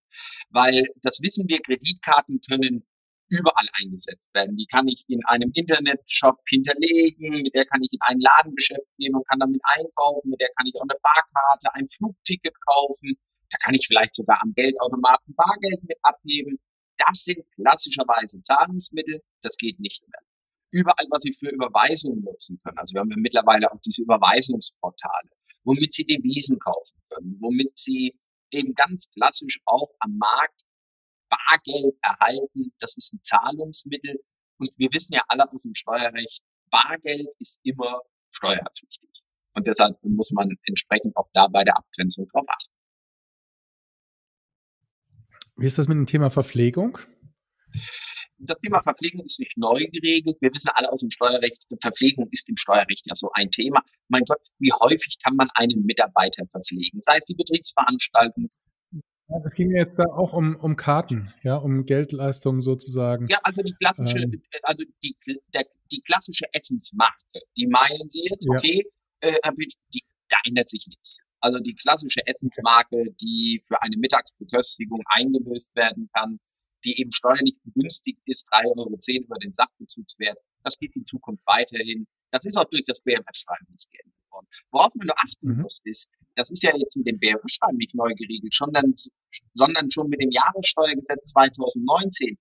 Weil 0.48 0.86
das 1.02 1.20
wissen 1.20 1.44
wir, 1.48 1.60
Kreditkarten 1.60 2.40
können 2.48 2.86
überall 3.28 3.68
eingesetzt 3.74 4.24
werden. 4.32 4.56
Die 4.56 4.66
kann 4.66 4.88
ich 4.88 5.04
in 5.08 5.22
einem 5.26 5.52
Internetshop 5.54 6.38
hinterlegen, 6.48 7.42
mit 7.42 7.54
der 7.54 7.66
kann 7.66 7.82
ich 7.82 7.92
in 7.92 8.00
ein 8.00 8.20
Ladengeschäft 8.20 8.88
gehen 8.98 9.14
und 9.14 9.28
kann 9.28 9.38
damit 9.38 9.60
einkaufen, 9.64 10.30
mit 10.30 10.40
der 10.40 10.48
kann 10.56 10.66
ich 10.66 10.74
auch 10.76 10.88
eine 10.88 10.98
Fahrkarte, 10.98 11.74
ein 11.74 11.86
Flugticket 11.88 12.54
kaufen, 12.66 13.18
da 13.50 13.58
kann 13.62 13.74
ich 13.74 13.86
vielleicht 13.86 14.14
sogar 14.14 14.40
am 14.42 14.54
Geldautomaten 14.54 15.34
Bargeld 15.34 15.82
mit 15.82 15.98
abheben. 16.02 16.58
Das 17.06 17.24
sind 17.24 17.44
klassischerweise 17.54 18.40
Zahlungsmittel, 18.42 19.20
das 19.42 19.56
geht 19.56 19.80
nicht 19.80 20.06
mehr 20.08 20.20
überall, 20.72 21.06
was 21.10 21.22
Sie 21.22 21.32
für 21.32 21.48
Überweisungen 21.48 22.22
nutzen 22.22 22.60
können. 22.62 22.78
Also 22.78 22.94
wir 22.94 23.00
haben 23.00 23.10
ja 23.10 23.16
mittlerweile 23.18 23.70
auch 23.70 23.80
diese 23.84 24.02
Überweisungsportale, 24.02 25.30
womit 25.64 25.94
Sie 25.94 26.04
Devisen 26.04 26.58
kaufen 26.58 26.96
können, 27.10 27.36
womit 27.40 27.76
Sie 27.76 28.14
eben 28.52 28.74
ganz 28.74 29.10
klassisch 29.10 29.60
auch 29.66 29.88
am 30.00 30.16
Markt 30.16 30.62
Bargeld 31.28 31.94
erhalten. 32.02 32.72
Das 32.78 32.96
ist 32.96 33.12
ein 33.12 33.22
Zahlungsmittel. 33.22 34.20
Und 34.58 34.70
wir 34.78 34.92
wissen 34.92 35.14
ja 35.14 35.22
alle 35.28 35.50
aus 35.50 35.62
dem 35.62 35.74
Steuerrecht, 35.74 36.42
Bargeld 36.70 37.28
ist 37.38 37.58
immer 37.62 38.00
steuerpflichtig. 38.30 39.24
Und 39.56 39.66
deshalb 39.66 39.96
muss 40.04 40.30
man 40.30 40.48
entsprechend 40.66 41.16
auch 41.16 41.28
da 41.32 41.48
bei 41.48 41.64
der 41.64 41.76
Abgrenzung 41.76 42.28
drauf 42.28 42.46
achten. 42.48 42.69
Wie 45.60 45.66
ist 45.66 45.76
das 45.76 45.88
mit 45.88 45.96
dem 45.96 46.06
Thema 46.06 46.30
Verpflegung? 46.30 46.98
das 48.38 48.58
Thema 48.58 48.80
Verpflegung 48.80 49.24
ist 49.24 49.38
nicht 49.38 49.56
neu 49.58 49.78
geregelt. 49.92 50.40
Wir 50.40 50.52
wissen 50.52 50.70
alle 50.74 50.90
aus 50.90 51.00
dem 51.00 51.10
Steuerrecht, 51.10 51.62
Verpflegung 51.80 52.26
ist 52.30 52.48
im 52.48 52.56
Steuerrecht 52.56 53.06
ja 53.06 53.14
so 53.14 53.30
ein 53.34 53.50
Thema. 53.50 53.82
Mein 54.08 54.22
Gott, 54.26 54.40
wie 54.58 54.72
häufig 54.72 55.18
kann 55.22 55.36
man 55.36 55.48
einen 55.54 55.84
Mitarbeiter 55.84 56.46
verpflegen? 56.48 57.00
Sei 57.00 57.16
es 57.18 57.26
die 57.26 57.34
Betriebsveranstaltung. 57.34 58.48
Ja, 58.92 59.38
das 59.44 59.54
ging 59.54 59.70
jetzt 59.76 59.98
da 59.98 60.04
auch 60.04 60.32
um, 60.32 60.56
um 60.56 60.76
Karten, 60.76 61.30
ja, 61.44 61.56
um 61.56 61.84
Geldleistungen 61.84 62.62
sozusagen. 62.62 63.26
Ja, 63.28 63.38
also 63.42 63.62
die 63.62 63.74
klassische, 63.74 64.18
ähm. 64.18 64.42
also 64.62 64.82
die, 65.04 65.14
der, 65.54 65.64
die 65.92 66.00
klassische 66.00 66.46
Essensmarke, 66.52 67.40
die 67.56 67.66
meinen 67.66 68.08
Sie 68.08 68.26
jetzt, 68.28 68.48
okay, 68.48 68.82
ja. 69.22 69.28
äh, 69.28 69.52
die, 69.94 70.02
da 70.28 70.38
ändert 70.46 70.68
sich 70.68 70.86
nichts. 70.88 71.18
Also 71.40 71.58
die 71.58 71.74
klassische 71.74 72.26
Essensmarke, 72.26 73.04
die 73.20 73.60
für 73.66 73.80
eine 73.82 73.96
Mittagsbeköstigung 73.96 75.02
eingelöst 75.06 75.74
werden 75.74 76.08
kann, 76.14 76.38
die 76.84 77.00
eben 77.00 77.12
steuerlich 77.12 77.58
begünstigt 77.64 78.20
ist, 78.26 78.46
3,10 78.52 78.66
Euro 78.78 79.24
über 79.24 79.36
den 79.36 79.52
Sachbezugswert. 79.52 80.38
Das 80.62 80.78
geht 80.78 80.94
in 80.96 81.04
Zukunft 81.04 81.46
weiterhin. 81.46 82.06
Das 82.30 82.44
ist 82.44 82.56
auch 82.56 82.64
durch 82.64 82.84
das 82.84 83.00
BMF-Schreiben 83.00 83.66
nicht 83.72 83.90
geändert 83.90 84.20
worden. 84.30 84.46
Worauf 84.70 84.94
man 84.94 85.06
nur 85.06 85.16
achten 85.18 85.48
mhm. 85.48 85.62
muss, 85.62 85.80
ist, 85.84 86.08
das 86.36 86.50
ist 86.50 86.62
ja 86.62 86.70
jetzt 86.76 86.96
mit 86.96 87.06
dem 87.06 87.18
BMF-Schreiben 87.18 87.76
nicht 87.76 87.94
neu 87.94 88.08
geregelt, 88.14 88.54
sondern, 88.54 88.94
sondern 89.54 89.90
schon 89.90 90.08
mit 90.08 90.22
dem 90.22 90.30
Jahressteuergesetz 90.30 91.30
2019. 91.30 92.38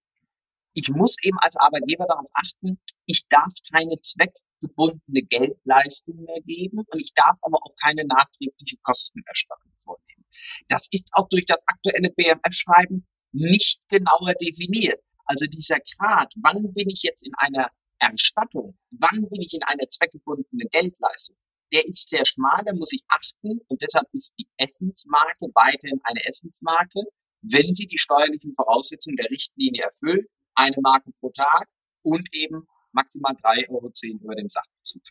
Ich 0.80 0.90
muss 0.90 1.18
eben 1.24 1.38
als 1.42 1.58
Arbeitgeber 1.58 2.06
darauf 2.08 2.30
achten, 2.36 2.80
ich 3.06 3.28
darf 3.28 3.52
keine 3.74 4.00
zweckgebundene 4.00 5.24
Geldleistung 5.24 6.24
mehr 6.24 6.40
geben 6.46 6.80
und 6.80 7.02
ich 7.02 7.12
darf 7.14 7.38
aber 7.42 7.58
auch 7.58 7.76
keine 7.84 8.06
nachträgliche 8.06 8.78
Kostenerstattung 8.84 9.74
vornehmen. 9.76 10.26
Das 10.70 10.88
ist 10.92 11.10
auch 11.14 11.28
durch 11.28 11.44
das 11.46 11.64
aktuelle 11.68 12.10
BMF-Schreiben 12.16 13.06
nicht 13.34 13.82
genauer 13.90 14.34
definiert. 14.42 15.02
Also 15.26 15.46
dieser 15.48 15.80
Grad, 15.98 16.34
wann 16.38 16.72
bin 16.72 16.90
ich 16.90 17.04
jetzt 17.04 17.28
in 17.28 17.34
einer 17.36 17.70
Erstattung, 18.00 18.78
wann 18.92 19.28
bin 19.30 19.42
ich 19.42 19.54
in 19.54 19.64
einer 19.64 19.88
zweckgebundenen 19.90 20.70
Geldleistung, 20.72 21.36
der 21.74 21.86
ist 21.86 22.08
sehr 22.08 22.26
schmal, 22.26 22.64
da 22.66 22.74
muss 22.74 22.94
ich 22.94 23.04
achten 23.10 23.60
und 23.68 23.82
deshalb 23.82 24.08
ist 24.14 24.34
die 24.40 24.48
Essensmarke 24.56 25.48
weiterhin 25.54 26.00
eine 26.04 26.26
Essensmarke, 26.26 27.02
wenn 27.42 27.74
sie 27.74 27.88
die 27.88 27.98
steuerlichen 27.98 28.54
Voraussetzungen 28.54 29.18
der 29.18 29.30
Richtlinie 29.30 29.84
erfüllt, 29.84 30.28
eine 30.60 30.76
Marke 30.82 31.12
pro 31.20 31.30
Tag 31.30 31.68
und 32.04 32.28
eben 32.34 32.68
maximal 32.92 33.34
3,10 33.34 33.70
Euro 33.70 33.92
über 34.24 34.36
dem 34.36 34.50
Sachbezug. 34.50 35.02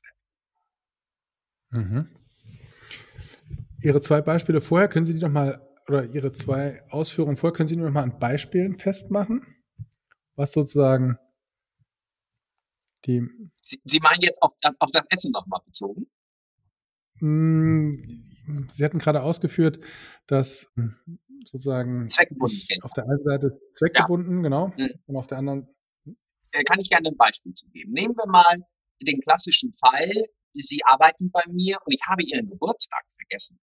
Mhm. 1.70 2.08
Ihre 3.80 4.00
zwei 4.00 4.20
Beispiele 4.20 4.60
vorher, 4.60 4.88
können 4.88 5.06
Sie 5.06 5.14
die 5.14 5.20
noch 5.20 5.30
mal, 5.30 5.60
oder 5.86 6.04
Ihre 6.04 6.32
zwei 6.32 6.82
Ausführungen 6.90 7.36
vorher, 7.36 7.56
können 7.56 7.68
Sie 7.68 7.76
die 7.76 7.82
noch 7.82 7.90
mal 7.90 8.02
an 8.02 8.18
Beispielen 8.18 8.78
festmachen? 8.78 9.46
Was 10.34 10.52
sozusagen 10.52 11.18
die. 13.04 13.22
Sie, 13.62 13.80
Sie 13.84 14.00
meinen 14.00 14.20
jetzt 14.20 14.42
auf, 14.42 14.52
auf 14.78 14.90
das 14.90 15.06
Essen 15.10 15.30
nochmal 15.32 15.60
bezogen? 15.64 16.06
Hm, 17.18 17.92
Sie 18.70 18.84
hatten 18.84 18.98
gerade 18.98 19.22
ausgeführt, 19.22 19.84
dass 20.26 20.72
sozusagen 21.50 22.08
zweckgebunden 22.08 22.82
auf 22.82 22.92
der 22.92 23.04
einen 23.04 23.24
Seite 23.24 23.60
zweckgebunden, 23.72 24.36
ja. 24.38 24.42
genau, 24.42 24.72
mhm. 24.76 25.00
und 25.06 25.16
auf 25.16 25.26
der 25.26 25.38
anderen. 25.38 25.68
Äh, 26.52 26.62
kann 26.64 26.80
ich 26.80 26.88
gerne 26.90 27.08
ein 27.08 27.16
Beispiel 27.16 27.52
zu 27.52 27.68
geben. 27.68 27.92
Nehmen 27.92 28.14
wir 28.16 28.30
mal 28.30 28.56
den 29.02 29.20
klassischen 29.20 29.74
Fall, 29.78 30.10
Sie 30.52 30.80
arbeiten 30.84 31.30
bei 31.30 31.42
mir 31.50 31.78
und 31.84 31.92
ich 31.92 32.00
habe 32.08 32.22
Ihren 32.22 32.48
Geburtstag 32.48 33.04
vergessen. 33.16 33.58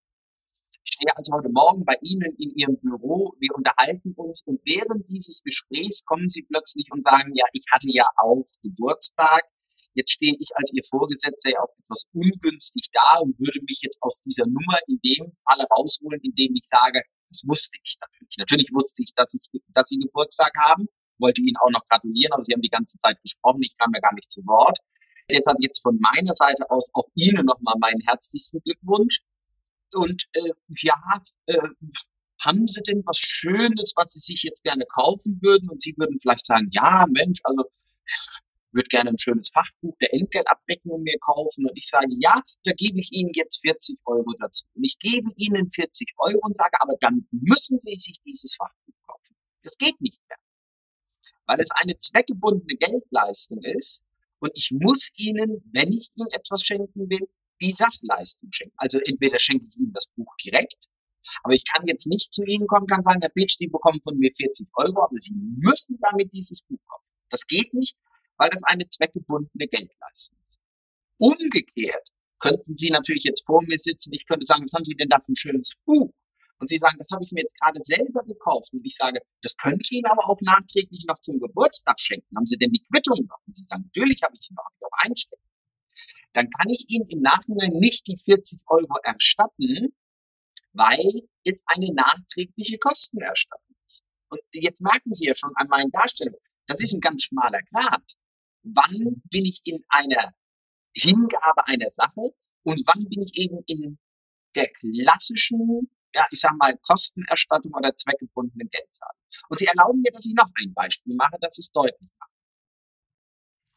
Ich 0.85 0.93
stehe 0.93 1.17
also 1.17 1.33
heute 1.33 1.49
Morgen 1.49 1.83
bei 1.83 1.95
Ihnen 2.01 2.33
in 2.37 2.51
Ihrem 2.51 2.79
Büro, 2.79 3.33
wir 3.39 3.55
unterhalten 3.55 4.13
uns 4.15 4.43
und 4.45 4.61
während 4.65 5.07
dieses 5.09 5.41
Gesprächs 5.43 6.05
kommen 6.05 6.29
Sie 6.29 6.43
plötzlich 6.43 6.87
und 6.91 7.03
sagen, 7.03 7.33
ja, 7.35 7.45
ich 7.53 7.65
hatte 7.71 7.87
ja 7.89 8.05
auch 8.17 8.45
Geburtstag. 8.61 9.43
Jetzt 9.95 10.11
stehe 10.11 10.35
ich 10.39 10.49
als 10.55 10.71
Ihr 10.73 10.83
Vorgesetzter 10.83 11.51
ja 11.51 11.59
auch 11.59 11.73
etwas 11.79 12.05
ungünstig 12.13 12.89
da 12.93 13.17
und 13.21 13.39
würde 13.39 13.61
mich 13.67 13.79
jetzt 13.81 13.97
aus 14.01 14.21
dieser 14.21 14.45
Nummer 14.45 14.77
in 14.87 14.99
dem 15.03 15.33
Falle 15.43 15.65
rausholen, 15.75 16.21
indem 16.21 16.53
ich 16.53 16.67
sage, 16.67 17.01
das 17.29 17.43
wusste 17.45 17.77
ich 17.83 17.97
natürlich. 18.01 18.37
Natürlich 18.37 18.69
wusste 18.73 19.03
ich, 19.03 19.13
dass, 19.15 19.33
ich, 19.33 19.41
dass 19.73 19.87
Sie 19.87 19.99
Geburtstag 19.99 20.51
haben, 20.57 20.87
wollte 21.19 21.41
Ihnen 21.41 21.57
auch 21.57 21.71
noch 21.71 21.85
gratulieren, 21.87 22.33
aber 22.33 22.43
Sie 22.43 22.53
haben 22.53 22.61
die 22.61 22.69
ganze 22.69 22.97
Zeit 22.97 23.21
gesprochen, 23.21 23.61
ich 23.63 23.77
kam 23.77 23.91
ja 23.93 23.99
gar 23.99 24.13
nicht 24.13 24.29
zu 24.29 24.45
Wort. 24.45 24.79
Deshalb 25.29 25.57
jetzt 25.59 25.81
von 25.81 25.97
meiner 25.99 26.35
Seite 26.35 26.69
aus 26.69 26.89
auch 26.93 27.07
Ihnen 27.15 27.45
nochmal 27.45 27.75
meinen 27.79 28.01
herzlichsten 28.01 28.61
Glückwunsch. 28.61 29.21
Und 29.93 30.25
äh, 30.35 30.51
ja, 30.81 31.01
äh, 31.47 31.57
haben 32.41 32.67
Sie 32.67 32.81
denn 32.83 33.01
was 33.05 33.17
Schönes, 33.17 33.93
was 33.95 34.11
Sie 34.11 34.19
sich 34.19 34.43
jetzt 34.43 34.63
gerne 34.63 34.85
kaufen 34.93 35.39
würden? 35.41 35.69
Und 35.69 35.81
Sie 35.81 35.95
würden 35.97 36.19
vielleicht 36.19 36.45
sagen, 36.45 36.67
ja, 36.71 37.05
Mensch, 37.09 37.39
also 37.43 37.63
würde 38.75 38.87
gerne 38.89 39.09
ein 39.11 39.17
schönes 39.17 39.49
Fachbuch 39.49 39.95
der 40.01 40.13
Entgeltabrechnung 40.13 41.01
mir 41.01 41.17
kaufen. 41.19 41.65
Und 41.65 41.77
ich 41.77 41.87
sage, 41.87 42.07
ja, 42.19 42.41
da 42.63 42.71
gebe 42.73 42.99
ich 42.99 43.11
Ihnen 43.13 43.31
jetzt 43.33 43.61
40 43.61 43.97
Euro 44.05 44.31
dazu. 44.39 44.65
Und 44.73 44.83
ich 44.83 44.99
gebe 44.99 45.29
Ihnen 45.37 45.69
40 45.69 46.13
Euro 46.17 46.39
und 46.41 46.55
sage, 46.55 46.77
aber 46.79 46.95
dann 46.99 47.27
müssen 47.31 47.79
Sie 47.79 47.95
sich 47.95 48.17
dieses 48.25 48.55
Fachbuch 48.55 48.93
kaufen. 49.07 49.35
Das 49.63 49.77
geht 49.77 49.99
nicht 50.01 50.19
mehr. 50.29 50.37
Weil 51.47 51.59
es 51.59 51.71
eine 51.71 51.97
zweckgebundene 51.97 52.75
Geldleistung 52.77 53.59
ist. 53.61 54.03
Und 54.39 54.51
ich 54.55 54.71
muss 54.71 55.09
Ihnen, 55.15 55.63
wenn 55.73 55.89
ich 55.89 56.11
Ihnen 56.15 56.29
etwas 56.31 56.61
schenken 56.61 57.09
will, 57.09 57.27
die 57.61 57.71
Sachleistung 57.71 58.51
schenken. 58.51 58.75
Also 58.77 58.99
entweder 58.99 59.39
schenke 59.39 59.65
ich 59.69 59.77
Ihnen 59.77 59.93
das 59.93 60.07
Buch 60.15 60.35
direkt, 60.43 60.85
aber 61.43 61.53
ich 61.53 61.63
kann 61.65 61.85
jetzt 61.87 62.07
nicht 62.07 62.33
zu 62.33 62.43
Ihnen 62.43 62.67
kommen, 62.67 62.87
kann 62.87 63.03
sagen, 63.03 63.21
Herr 63.21 63.29
Pitsch, 63.29 63.57
Sie 63.57 63.67
bekommen 63.67 64.01
von 64.03 64.17
mir 64.17 64.31
40 64.31 64.67
Euro, 64.75 65.03
aber 65.03 65.17
Sie 65.17 65.33
müssen 65.33 65.97
damit 66.01 66.31
dieses 66.33 66.61
Buch 66.61 66.79
kaufen. 66.87 67.11
Das 67.29 67.47
geht 67.47 67.73
nicht, 67.73 67.97
weil 68.37 68.49
das 68.49 68.63
eine 68.63 68.87
zweckgebundene 68.87 69.67
Geldleistung 69.67 70.37
ist. 70.43 70.59
Umgekehrt 71.17 72.09
könnten 72.39 72.75
Sie 72.75 72.89
natürlich 72.89 73.23
jetzt 73.23 73.45
vor 73.45 73.61
mir 73.63 73.77
sitzen, 73.77 74.11
ich 74.13 74.25
könnte 74.27 74.45
sagen, 74.45 74.63
was 74.63 74.73
haben 74.73 74.85
Sie 74.85 74.95
denn 74.95 75.09
da 75.09 75.19
für 75.19 75.31
ein 75.31 75.37
schönes 75.37 75.73
Buch? 75.85 76.11
Und 76.59 76.69
Sie 76.69 76.77
sagen, 76.77 76.97
das 76.97 77.09
habe 77.11 77.23
ich 77.23 77.31
mir 77.31 77.41
jetzt 77.41 77.59
gerade 77.59 77.79
selber 77.81 78.23
gekauft. 78.23 78.71
Und 78.71 78.85
ich 78.85 78.95
sage, 78.95 79.19
das 79.41 79.55
könnte 79.57 79.81
ich 79.81 79.91
Ihnen 79.91 80.05
aber 80.05 80.29
auch 80.29 80.39
nachträglich 80.41 81.05
noch 81.07 81.19
zum 81.19 81.39
Geburtstag 81.39 81.99
schenken. 81.99 82.35
Haben 82.35 82.45
Sie 82.45 82.57
denn 82.57 82.71
die 82.71 82.83
Quittung 82.91 83.25
noch? 83.27 83.39
Und 83.45 83.57
Sie 83.57 83.63
sagen, 83.65 83.83
natürlich 83.83 84.21
habe 84.23 84.35
ich 84.35 84.47
die 84.47 84.53
noch, 84.53 84.63
habe 84.63 85.13
ich 85.13 85.27
dann 86.35 86.49
kann 86.49 86.69
ich 86.69 86.85
Ihnen 86.89 87.07
im 87.07 87.21
Nachhinein 87.21 87.71
nicht 87.79 88.07
die 88.07 88.17
40 88.17 88.61
Euro 88.67 88.93
erstatten, 89.03 89.95
weil 90.73 91.21
es 91.45 91.63
eine 91.67 91.93
nachträgliche 91.93 92.77
Kostenerstattung 92.77 93.75
ist. 93.85 94.03
Und 94.29 94.41
jetzt 94.53 94.81
merken 94.81 95.13
Sie 95.13 95.25
ja 95.25 95.33
schon 95.33 95.51
an 95.55 95.69
meinen 95.69 95.91
Darstellungen, 95.91 96.39
das 96.67 96.81
ist 96.81 96.93
ein 96.93 96.99
ganz 96.99 97.23
schmaler 97.23 97.61
Grad. 97.71 98.03
Wann 98.65 99.21
bin 99.29 99.45
ich 99.45 99.61
in 99.65 99.83
einer 99.89 100.33
Hingabe 100.95 101.67
einer 101.67 101.89
Sache 101.89 102.33
und 102.63 102.81
wann 102.87 103.07
bin 103.09 103.21
ich 103.21 103.37
eben 103.37 103.63
in 103.67 103.97
der 104.55 104.67
klassischen, 104.69 105.89
ja, 106.15 106.25
ich 106.31 106.39
sag 106.39 106.53
mal, 106.57 106.75
Kostenerstattung 106.81 107.73
oder 107.73 107.95
zweckgebundenen 107.95 108.69
Geldzahlung. 108.69 109.21
Und 109.49 109.59
Sie 109.59 109.65
erlauben 109.65 110.01
mir, 110.01 110.11
dass 110.11 110.25
ich 110.25 110.33
noch 110.33 110.49
ein 110.55 110.73
Beispiel 110.73 111.15
mache, 111.15 111.37
das 111.41 111.57
ist 111.57 111.75
deutlich 111.75 112.09
macht. 112.19 112.31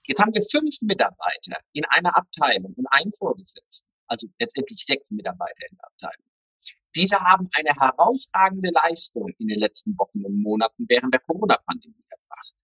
Jetzt 0.07 0.21
haben 0.21 0.33
wir 0.33 0.43
fünf 0.51 0.81
Mitarbeiter 0.81 1.61
in 1.75 1.85
einer 1.87 2.17
Abteilung 2.17 2.73
und 2.75 2.87
einen 2.91 3.13
Vorgesetzten, 3.13 3.87
also 4.07 4.27
letztendlich 4.39 4.83
sechs 4.87 5.11
Mitarbeiter 5.11 5.67
in 5.71 5.77
der 5.77 5.87
Abteilung. 5.87 6.29
Diese 6.97 7.21
haben 7.21 7.49
eine 7.53 7.75
herausragende 7.79 8.71
Leistung 8.71 9.29
in 9.39 9.49
den 9.49 9.59
letzten 9.59 9.99
Wochen 9.99 10.25
und 10.25 10.41
Monaten 10.41 10.87
während 10.89 11.13
der 11.13 11.21
Corona-Pandemie 11.21 12.05
erbracht. 12.09 12.55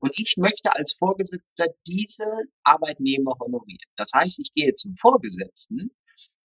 Und 0.00 0.18
ich 0.18 0.36
möchte 0.36 0.72
als 0.72 0.94
Vorgesetzter 0.94 1.66
diese 1.86 2.24
Arbeitnehmer 2.64 3.34
honorieren. 3.40 3.90
Das 3.96 4.10
heißt, 4.14 4.40
ich 4.40 4.52
gehe 4.52 4.74
zum 4.74 4.96
Vorgesetzten 4.96 5.90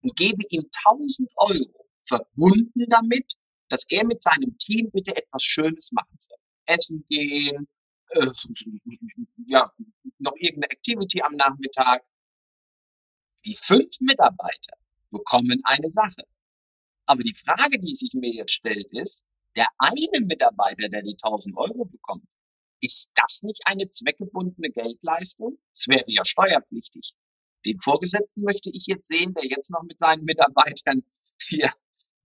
und 0.01 0.15
gebe 0.15 0.43
ihm 0.49 0.65
1000 0.85 1.29
Euro 1.37 1.87
verbunden 2.01 2.85
damit, 2.87 3.33
dass 3.69 3.85
er 3.89 4.05
mit 4.05 4.21
seinem 4.21 4.57
Team 4.57 4.89
bitte 4.91 5.15
etwas 5.15 5.43
Schönes 5.43 5.91
machen 5.91 6.15
soll. 6.17 6.37
Essen 6.65 7.05
gehen, 7.09 7.67
äh, 8.11 8.27
ja, 9.47 9.71
noch 10.19 10.33
irgendeine 10.37 10.71
Activity 10.71 11.21
am 11.21 11.35
Nachmittag. 11.35 12.03
Die 13.45 13.55
fünf 13.55 13.99
Mitarbeiter 13.99 14.77
bekommen 15.09 15.61
eine 15.63 15.89
Sache. 15.89 16.23
Aber 17.05 17.23
die 17.23 17.33
Frage, 17.33 17.79
die 17.79 17.95
sich 17.95 18.13
mir 18.13 18.31
jetzt 18.31 18.53
stellt, 18.53 18.87
ist, 18.91 19.23
der 19.55 19.67
eine 19.77 20.25
Mitarbeiter, 20.25 20.89
der 20.89 21.01
die 21.01 21.15
1000 21.23 21.55
Euro 21.57 21.85
bekommt, 21.85 22.23
ist 22.81 23.09
das 23.15 23.41
nicht 23.43 23.61
eine 23.65 23.87
zweckgebundene 23.87 24.69
Geldleistung? 24.69 25.57
Das 25.73 25.87
wäre 25.87 26.03
ja 26.07 26.23
steuerpflichtig. 26.23 27.15
Den 27.65 27.77
Vorgesetzten 27.79 28.41
möchte 28.41 28.69
ich 28.69 28.85
jetzt 28.87 29.07
sehen, 29.07 29.33
der 29.33 29.49
jetzt 29.49 29.71
noch 29.71 29.83
mit 29.83 29.97
seinen 29.97 30.23
Mitarbeitern 30.23 31.03
hier 31.41 31.71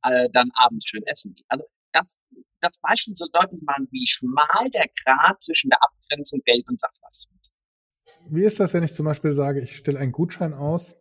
äh, 0.04 0.28
dann 0.32 0.50
abends 0.54 0.86
schön 0.88 1.02
essen 1.04 1.34
geht. 1.34 1.46
Also 1.48 1.64
das, 1.92 2.18
das 2.60 2.78
Beispiel 2.78 3.14
soll 3.14 3.28
deutlich 3.32 3.62
machen, 3.62 3.88
wie 3.90 4.06
schmal 4.06 4.70
der 4.72 4.86
Grad 5.04 5.42
zwischen 5.42 5.70
der 5.70 5.82
Abgrenzung 5.82 6.40
Geld 6.44 6.68
und 6.68 6.80
Sachleistung 6.80 7.32
ist. 7.40 7.52
Wie 8.30 8.44
ist 8.44 8.60
das, 8.60 8.72
wenn 8.72 8.82
ich 8.82 8.94
zum 8.94 9.06
Beispiel 9.06 9.34
sage, 9.34 9.62
ich 9.62 9.76
stelle 9.76 9.98
einen 9.98 10.12
Gutschein 10.12 10.54
aus 10.54 10.94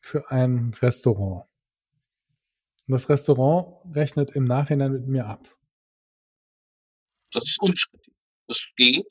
für 0.00 0.30
ein 0.30 0.74
Restaurant? 0.80 1.48
Und 2.86 2.92
das 2.92 3.08
Restaurant 3.08 3.94
rechnet 3.94 4.32
im 4.32 4.44
Nachhinein 4.44 4.92
mit 4.92 5.06
mir 5.06 5.26
ab. 5.26 5.48
Das 7.32 7.44
ist 7.44 7.60
unstrittig. 7.60 8.01
Das 8.52 8.74
geht. 8.76 9.10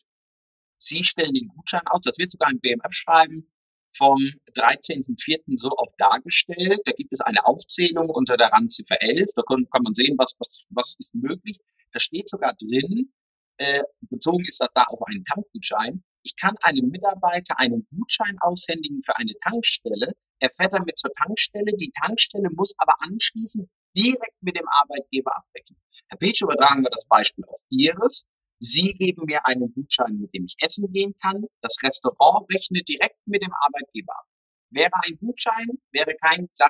Sie 0.78 1.04
stellen 1.04 1.34
den 1.34 1.48
Gutschein 1.48 1.82
aus. 1.88 2.02
Das 2.02 2.18
wird 2.20 2.30
sogar 2.30 2.52
im 2.52 2.60
BMF 2.60 2.94
schreiben 2.94 3.52
vom 3.90 4.18
13.04. 4.56 5.58
so 5.58 5.72
oft 5.78 5.96
dargestellt. 5.98 6.80
Da 6.86 6.92
gibt 6.92 7.12
es 7.12 7.22
eine 7.22 7.44
Aufzählung 7.46 8.10
unter 8.10 8.38
der 8.38 8.52
Randziffer 8.52 9.02
11. 9.02 9.32
Da 9.36 9.42
kann, 9.42 9.68
kann 9.72 9.84
man 9.84 9.94
sehen, 9.96 10.16
was, 10.18 10.36
was, 10.38 10.66
was 10.70 10.96
ist 11.00 11.14
möglich. 11.16 11.58
Da 11.92 12.00
steht 12.00 12.30
sogar 12.30 12.54
drin, 12.54 13.12
äh, 13.58 13.82
bezogen 14.02 14.44
ist 14.44 14.62
das 14.62 14.70
da 14.76 14.84
auf 14.84 15.02
einen 15.08 15.26
Tankgutschein. 15.26 16.04
Ich 16.24 16.36
kann 16.36 16.56
einem 16.62 16.90
Mitarbeiter 16.90 17.60
einen 17.60 17.88
Gutschein 17.90 18.38
aushändigen 18.42 19.02
für 19.02 19.18
eine 19.18 19.34
Tankstelle. 19.44 20.14
Er 20.40 20.50
fährt 20.52 20.74
damit 20.74 20.98
zur 20.98 21.12
Tankstelle. 21.16 21.76
Die 21.80 21.92
Tankstelle 22.00 22.50
muss 22.52 22.74
aber 22.78 22.94
anschließend 23.00 23.68
direkt 23.98 24.42
mit 24.42 24.58
dem 24.58 24.68
Arbeitgeber 24.68 25.36
abrechnen. 25.36 25.80
Herr 26.10 26.18
Petsch, 26.18 26.42
übertragen 26.42 26.84
wir 26.84 26.92
das 26.92 27.06
Beispiel 27.06 27.44
auf 27.48 27.60
Ihres. 27.70 28.26
Sie 28.64 28.94
geben 28.94 29.26
mir 29.26 29.46
einen 29.48 29.74
Gutschein, 29.74 30.20
mit 30.20 30.36
dem 30.36 30.46
ich 30.46 30.56
essen 30.62 30.92
gehen 30.94 31.16
kann. 31.20 31.46
Das 31.62 31.78
Restaurant 31.82 32.46
rechnet 32.54 32.88
direkt 32.88 33.18
mit 33.26 33.42
dem 33.42 33.52
Arbeitgeber 33.52 34.14
ab. 34.14 34.26
Wäre 34.70 34.92
ein 35.04 35.18
Gutschein, 35.20 35.68
wäre 35.92 36.16
kein 36.22 36.48
Sach, 36.52 36.70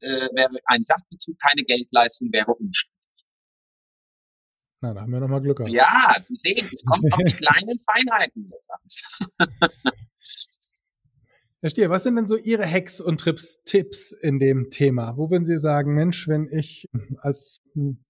äh, 0.00 0.28
wäre 0.34 0.56
ein 0.66 0.84
Sachbezug, 0.84 1.36
keine 1.40 1.64
Geldleistung, 1.64 2.28
wäre 2.32 2.54
unstrittig. 2.54 2.92
Na, 4.82 4.94
da 4.94 5.00
haben 5.00 5.12
wir 5.12 5.18
nochmal 5.18 5.40
Glück 5.40 5.58
gehabt. 5.58 5.74
Ja, 5.74 6.14
Sie 6.20 6.36
sehen, 6.36 6.68
es 6.72 6.84
kommt 6.84 7.12
auf 7.12 7.18
die 7.26 7.32
kleinen 7.44 7.78
Feinheiten 7.80 8.48
jetzt 8.48 8.70
an. 8.70 9.48
Herr 11.60 11.70
Stier, 11.70 11.90
was 11.90 12.04
sind 12.04 12.14
denn 12.14 12.26
so 12.26 12.36
Ihre 12.36 12.68
Hacks 12.68 13.00
und 13.00 13.18
Trips, 13.18 13.62
Tipps 13.64 14.12
in 14.12 14.38
dem 14.38 14.70
Thema? 14.70 15.16
Wo 15.16 15.30
würden 15.30 15.44
Sie 15.44 15.58
sagen, 15.58 15.94
Mensch, 15.94 16.28
wenn 16.28 16.48
ich 16.48 16.88
als 17.18 17.60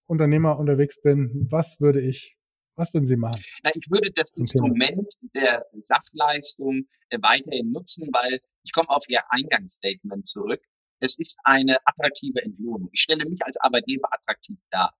Unternehmer 0.06 0.58
unterwegs 0.58 1.00
bin, 1.00 1.46
was 1.50 1.80
würde 1.80 2.02
ich 2.02 2.36
Was 2.76 2.94
würden 2.94 3.06
Sie 3.06 3.16
machen? 3.16 3.42
Na, 3.62 3.70
ich 3.74 3.90
würde 3.90 4.10
das 4.14 4.30
Instrument 4.30 5.12
der 5.34 5.66
Sachleistung 5.74 6.86
äh, 7.10 7.18
weiterhin 7.20 7.70
nutzen, 7.70 8.08
weil 8.12 8.40
ich 8.64 8.72
komme 8.72 8.88
auf 8.88 9.04
Ihr 9.08 9.20
Eingangsstatement 9.28 10.26
zurück. 10.26 10.62
Es 11.00 11.18
ist 11.18 11.36
eine 11.44 11.76
attraktive 11.84 12.42
Entlohnung. 12.42 12.88
Ich 12.92 13.02
stelle 13.02 13.28
mich 13.28 13.44
als 13.44 13.58
Arbeitgeber 13.58 14.08
attraktiv 14.12 14.58
dar. 14.70 14.90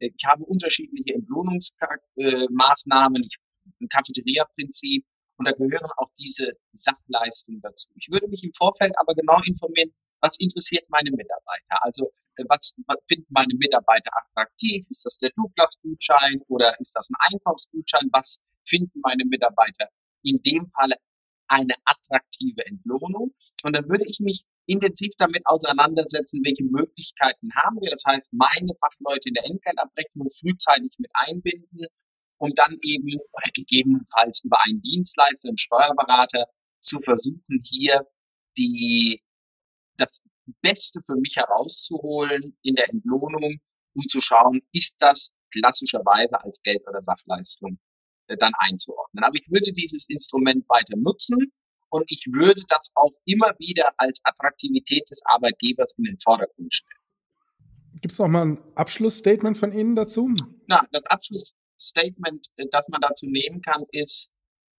Äh, 0.00 0.10
ich 0.16 0.24
habe 0.26 0.42
unterschiedliche 0.44 1.14
Entlohnungsmaßnahmen, 1.14 3.22
ich, 3.22 3.36
ein 3.80 3.88
Cafeteria-Prinzip 3.88 5.04
und 5.40 5.48
da 5.48 5.52
gehören 5.52 5.90
auch 5.96 6.10
diese 6.18 6.52
Sachleistungen 6.72 7.62
dazu. 7.62 7.88
Ich 7.94 8.08
würde 8.12 8.28
mich 8.28 8.44
im 8.44 8.52
Vorfeld 8.52 8.92
aber 8.98 9.14
genau 9.14 9.40
informieren, 9.46 9.90
was 10.20 10.36
interessiert 10.38 10.84
meine 10.90 11.10
Mitarbeiter? 11.10 11.80
Also 11.80 12.12
äh, 12.36 12.44
was, 12.50 12.74
finden 13.08 13.26
meine 13.30 13.54
Mitarbeiter 13.54 14.10
attraktiv? 14.12 14.84
Ist 14.90 15.06
das 15.06 15.16
der 15.16 15.30
Douglas-Gutschein 15.34 16.42
oder 16.48 16.78
ist 16.78 16.92
das 16.94 17.08
ein 17.08 17.32
Einkaufsgutschein? 17.32 18.10
Was 18.12 18.38
finden 18.68 19.00
meine 19.00 19.24
Mitarbeiter 19.24 19.88
in 20.24 20.42
dem 20.42 20.68
Falle 20.68 20.96
eine 21.48 21.72
attraktive 21.86 22.66
Entlohnung? 22.66 23.32
Und 23.64 23.74
dann 23.74 23.88
würde 23.88 24.04
ich 24.06 24.20
mich 24.20 24.42
intensiv 24.66 25.12
damit 25.16 25.40
auseinandersetzen, 25.46 26.42
welche 26.44 26.64
Möglichkeiten 26.64 27.48
haben 27.54 27.80
wir. 27.80 27.90
Das 27.90 28.04
heißt, 28.06 28.28
meine 28.32 28.74
Fachleute 28.74 29.30
in 29.30 29.34
der 29.34 29.46
Entgeltabrechnung 29.46 30.28
frühzeitig 30.28 30.92
mit 30.98 31.10
einbinden, 31.14 31.86
um 32.40 32.50
dann 32.54 32.76
eben 32.82 33.20
oder 33.32 33.50
gegebenenfalls 33.54 34.42
über 34.44 34.56
einen 34.64 34.80
Dienstleister, 34.80 35.48
einen 35.48 35.58
Steuerberater 35.58 36.46
zu 36.80 36.98
versuchen, 37.00 37.62
hier 37.62 38.00
die, 38.56 39.22
das 39.96 40.22
Beste 40.62 41.00
für 41.04 41.16
mich 41.16 41.36
herauszuholen 41.36 42.56
in 42.62 42.74
der 42.74 42.88
Entlohnung, 42.88 43.60
um 43.94 44.08
zu 44.08 44.20
schauen, 44.20 44.62
ist 44.72 44.96
das 45.00 45.30
klassischerweise 45.52 46.42
als 46.42 46.62
Geld- 46.62 46.86
oder 46.88 47.02
Sachleistung 47.02 47.78
äh, 48.28 48.36
dann 48.38 48.52
einzuordnen. 48.58 49.22
Aber 49.22 49.34
ich 49.34 49.50
würde 49.50 49.72
dieses 49.72 50.06
Instrument 50.08 50.64
weiter 50.68 50.96
nutzen 50.96 51.52
und 51.90 52.04
ich 52.10 52.24
würde 52.30 52.62
das 52.68 52.88
auch 52.94 53.12
immer 53.26 53.50
wieder 53.58 53.90
als 53.98 54.20
Attraktivität 54.24 55.08
des 55.10 55.20
Arbeitgebers 55.26 55.92
in 55.98 56.04
den 56.04 56.18
Vordergrund 56.18 56.72
stellen. 56.72 57.00
Gibt 58.00 58.12
es 58.12 58.18
noch 58.18 58.28
mal 58.28 58.46
ein 58.46 58.58
Abschlussstatement 58.76 59.58
von 59.58 59.72
Ihnen 59.72 59.94
dazu? 59.94 60.32
Na, 60.68 60.86
das 60.92 61.04
Abschlussstatement, 61.06 61.59
äh, 62.56 62.66
das 62.70 62.88
man 62.88 63.00
dazu 63.00 63.26
nehmen 63.26 63.60
kann, 63.62 63.84
ist, 63.90 64.30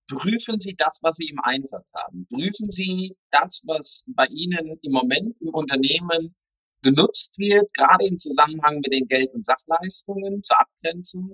prüfen 0.08 0.60
Sie 0.60 0.76
das, 0.76 1.00
was 1.02 1.16
Sie 1.18 1.30
im 1.30 1.40
Einsatz 1.44 1.92
haben. 1.94 2.28
Prüfen 2.28 2.72
Sie 2.72 3.16
das, 3.30 3.62
was 3.66 4.04
bei 4.08 4.26
Ihnen 4.28 4.78
im 4.82 4.92
Moment 4.92 5.36
im 5.42 5.54
Unternehmen 5.54 6.36
genutzt 6.82 7.38
wird, 7.38 7.74
gerade 7.74 8.06
im 8.06 8.18
Zusammenhang 8.18 8.78
mit 8.78 8.94
den 8.94 9.08
Geld- 9.08 9.34
und 9.34 9.46
Sachleistungen 9.46 10.42
zur 10.44 10.60
Abgrenzung. 10.60 11.34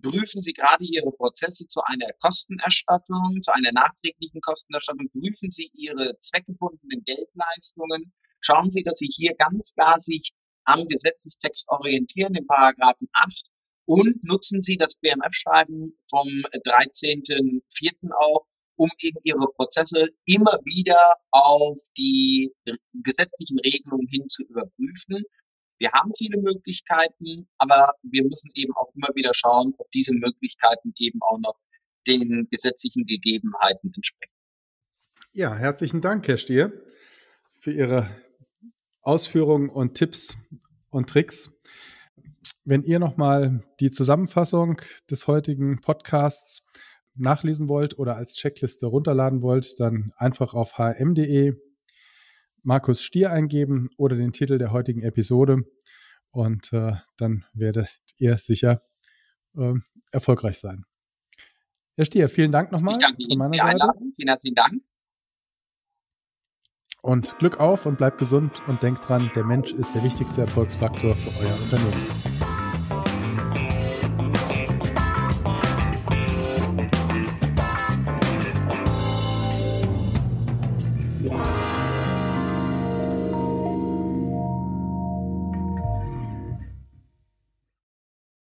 Prüfen 0.00 0.42
Sie 0.42 0.52
gerade 0.52 0.84
Ihre 0.84 1.12
Prozesse 1.12 1.66
zu 1.68 1.80
einer 1.84 2.08
Kostenerstattung, 2.20 3.40
zu 3.42 3.52
einer 3.52 3.72
nachträglichen 3.72 4.40
Kostenerstattung, 4.40 5.08
prüfen 5.10 5.50
Sie 5.50 5.70
Ihre 5.74 6.18
zweckgebundenen 6.18 7.04
Geldleistungen, 7.04 8.12
schauen 8.40 8.70
Sie, 8.70 8.82
dass 8.82 8.98
Sie 8.98 9.10
hier 9.12 9.34
ganz 9.34 9.72
klar 9.74 9.98
sich 9.98 10.32
am 10.64 10.86
Gesetzestext 10.86 11.68
orientieren, 11.68 12.34
im 12.34 12.46
Paragraphen 12.46 13.08
8 13.12 13.51
und 13.86 14.22
nutzen 14.24 14.62
Sie 14.62 14.76
das 14.76 14.94
BMF-Schreiben 14.96 15.98
vom 16.08 16.28
13.04. 16.28 18.10
auch, 18.16 18.46
um 18.76 18.90
eben 19.00 19.18
Ihre 19.24 19.46
Prozesse 19.56 20.08
immer 20.24 20.58
wieder 20.64 21.14
auf 21.30 21.78
die 21.96 22.52
gesetzlichen 23.02 23.58
Regelungen 23.60 24.06
hin 24.08 24.28
zu 24.28 24.42
überprüfen 24.44 25.24
wir 25.82 25.90
haben 25.90 26.12
viele 26.16 26.40
Möglichkeiten, 26.40 27.48
aber 27.58 27.94
wir 28.04 28.22
müssen 28.22 28.50
eben 28.54 28.72
auch 28.76 28.94
immer 28.94 29.08
wieder 29.16 29.34
schauen, 29.34 29.74
ob 29.78 29.90
diese 29.90 30.14
Möglichkeiten 30.14 30.94
eben 30.96 31.18
auch 31.22 31.40
noch 31.40 31.56
den 32.06 32.46
gesetzlichen 32.52 33.04
Gegebenheiten 33.04 33.90
entsprechen. 33.92 34.32
Ja, 35.32 35.56
herzlichen 35.56 36.00
Dank, 36.00 36.28
Herr 36.28 36.36
Stier, 36.36 36.72
für 37.58 37.72
Ihre 37.72 38.08
Ausführungen 39.00 39.70
und 39.70 39.94
Tipps 39.94 40.36
und 40.90 41.10
Tricks. 41.10 41.50
Wenn 42.64 42.82
ihr 42.82 42.98
nochmal 42.98 43.64
die 43.80 43.90
Zusammenfassung 43.90 44.80
des 45.10 45.26
heutigen 45.26 45.80
Podcasts 45.80 46.62
nachlesen 47.14 47.68
wollt 47.68 47.98
oder 47.98 48.16
als 48.16 48.34
Checkliste 48.34 48.86
runterladen 48.86 49.42
wollt, 49.42 49.80
dann 49.80 50.12
einfach 50.16 50.54
auf 50.54 50.78
hm.de 50.78 51.54
Markus 52.62 53.02
Stier 53.02 53.32
eingeben 53.32 53.90
oder 53.96 54.16
den 54.16 54.32
Titel 54.32 54.58
der 54.58 54.70
heutigen 54.70 55.02
Episode 55.02 55.64
und 56.30 56.72
äh, 56.72 56.92
dann 57.16 57.44
werdet 57.52 57.88
ihr 58.18 58.38
sicher 58.38 58.82
äh, 59.56 59.74
erfolgreich 60.12 60.58
sein. 60.58 60.84
Herr 61.96 62.04
Stier, 62.04 62.28
vielen 62.28 62.52
Dank 62.52 62.72
nochmal. 62.72 62.92
Ich 62.92 62.98
danke 62.98 63.18
Ihnen 63.28 63.42
für 63.42 63.50
die 63.50 63.60
Einladung. 63.60 64.10
Vielen 64.12 64.28
herzlichen 64.28 64.54
Dank. 64.54 64.82
Und 67.02 67.36
Glück 67.38 67.58
auf 67.58 67.84
und 67.84 67.98
bleibt 67.98 68.18
gesund 68.18 68.52
und 68.68 68.82
denkt 68.82 69.06
dran, 69.06 69.30
der 69.34 69.44
Mensch 69.44 69.72
ist 69.72 69.94
der 69.94 70.04
wichtigste 70.04 70.42
Erfolgsfaktor 70.42 71.16
für 71.16 71.44
euer 71.44 71.54
Unternehmen. 71.60 72.31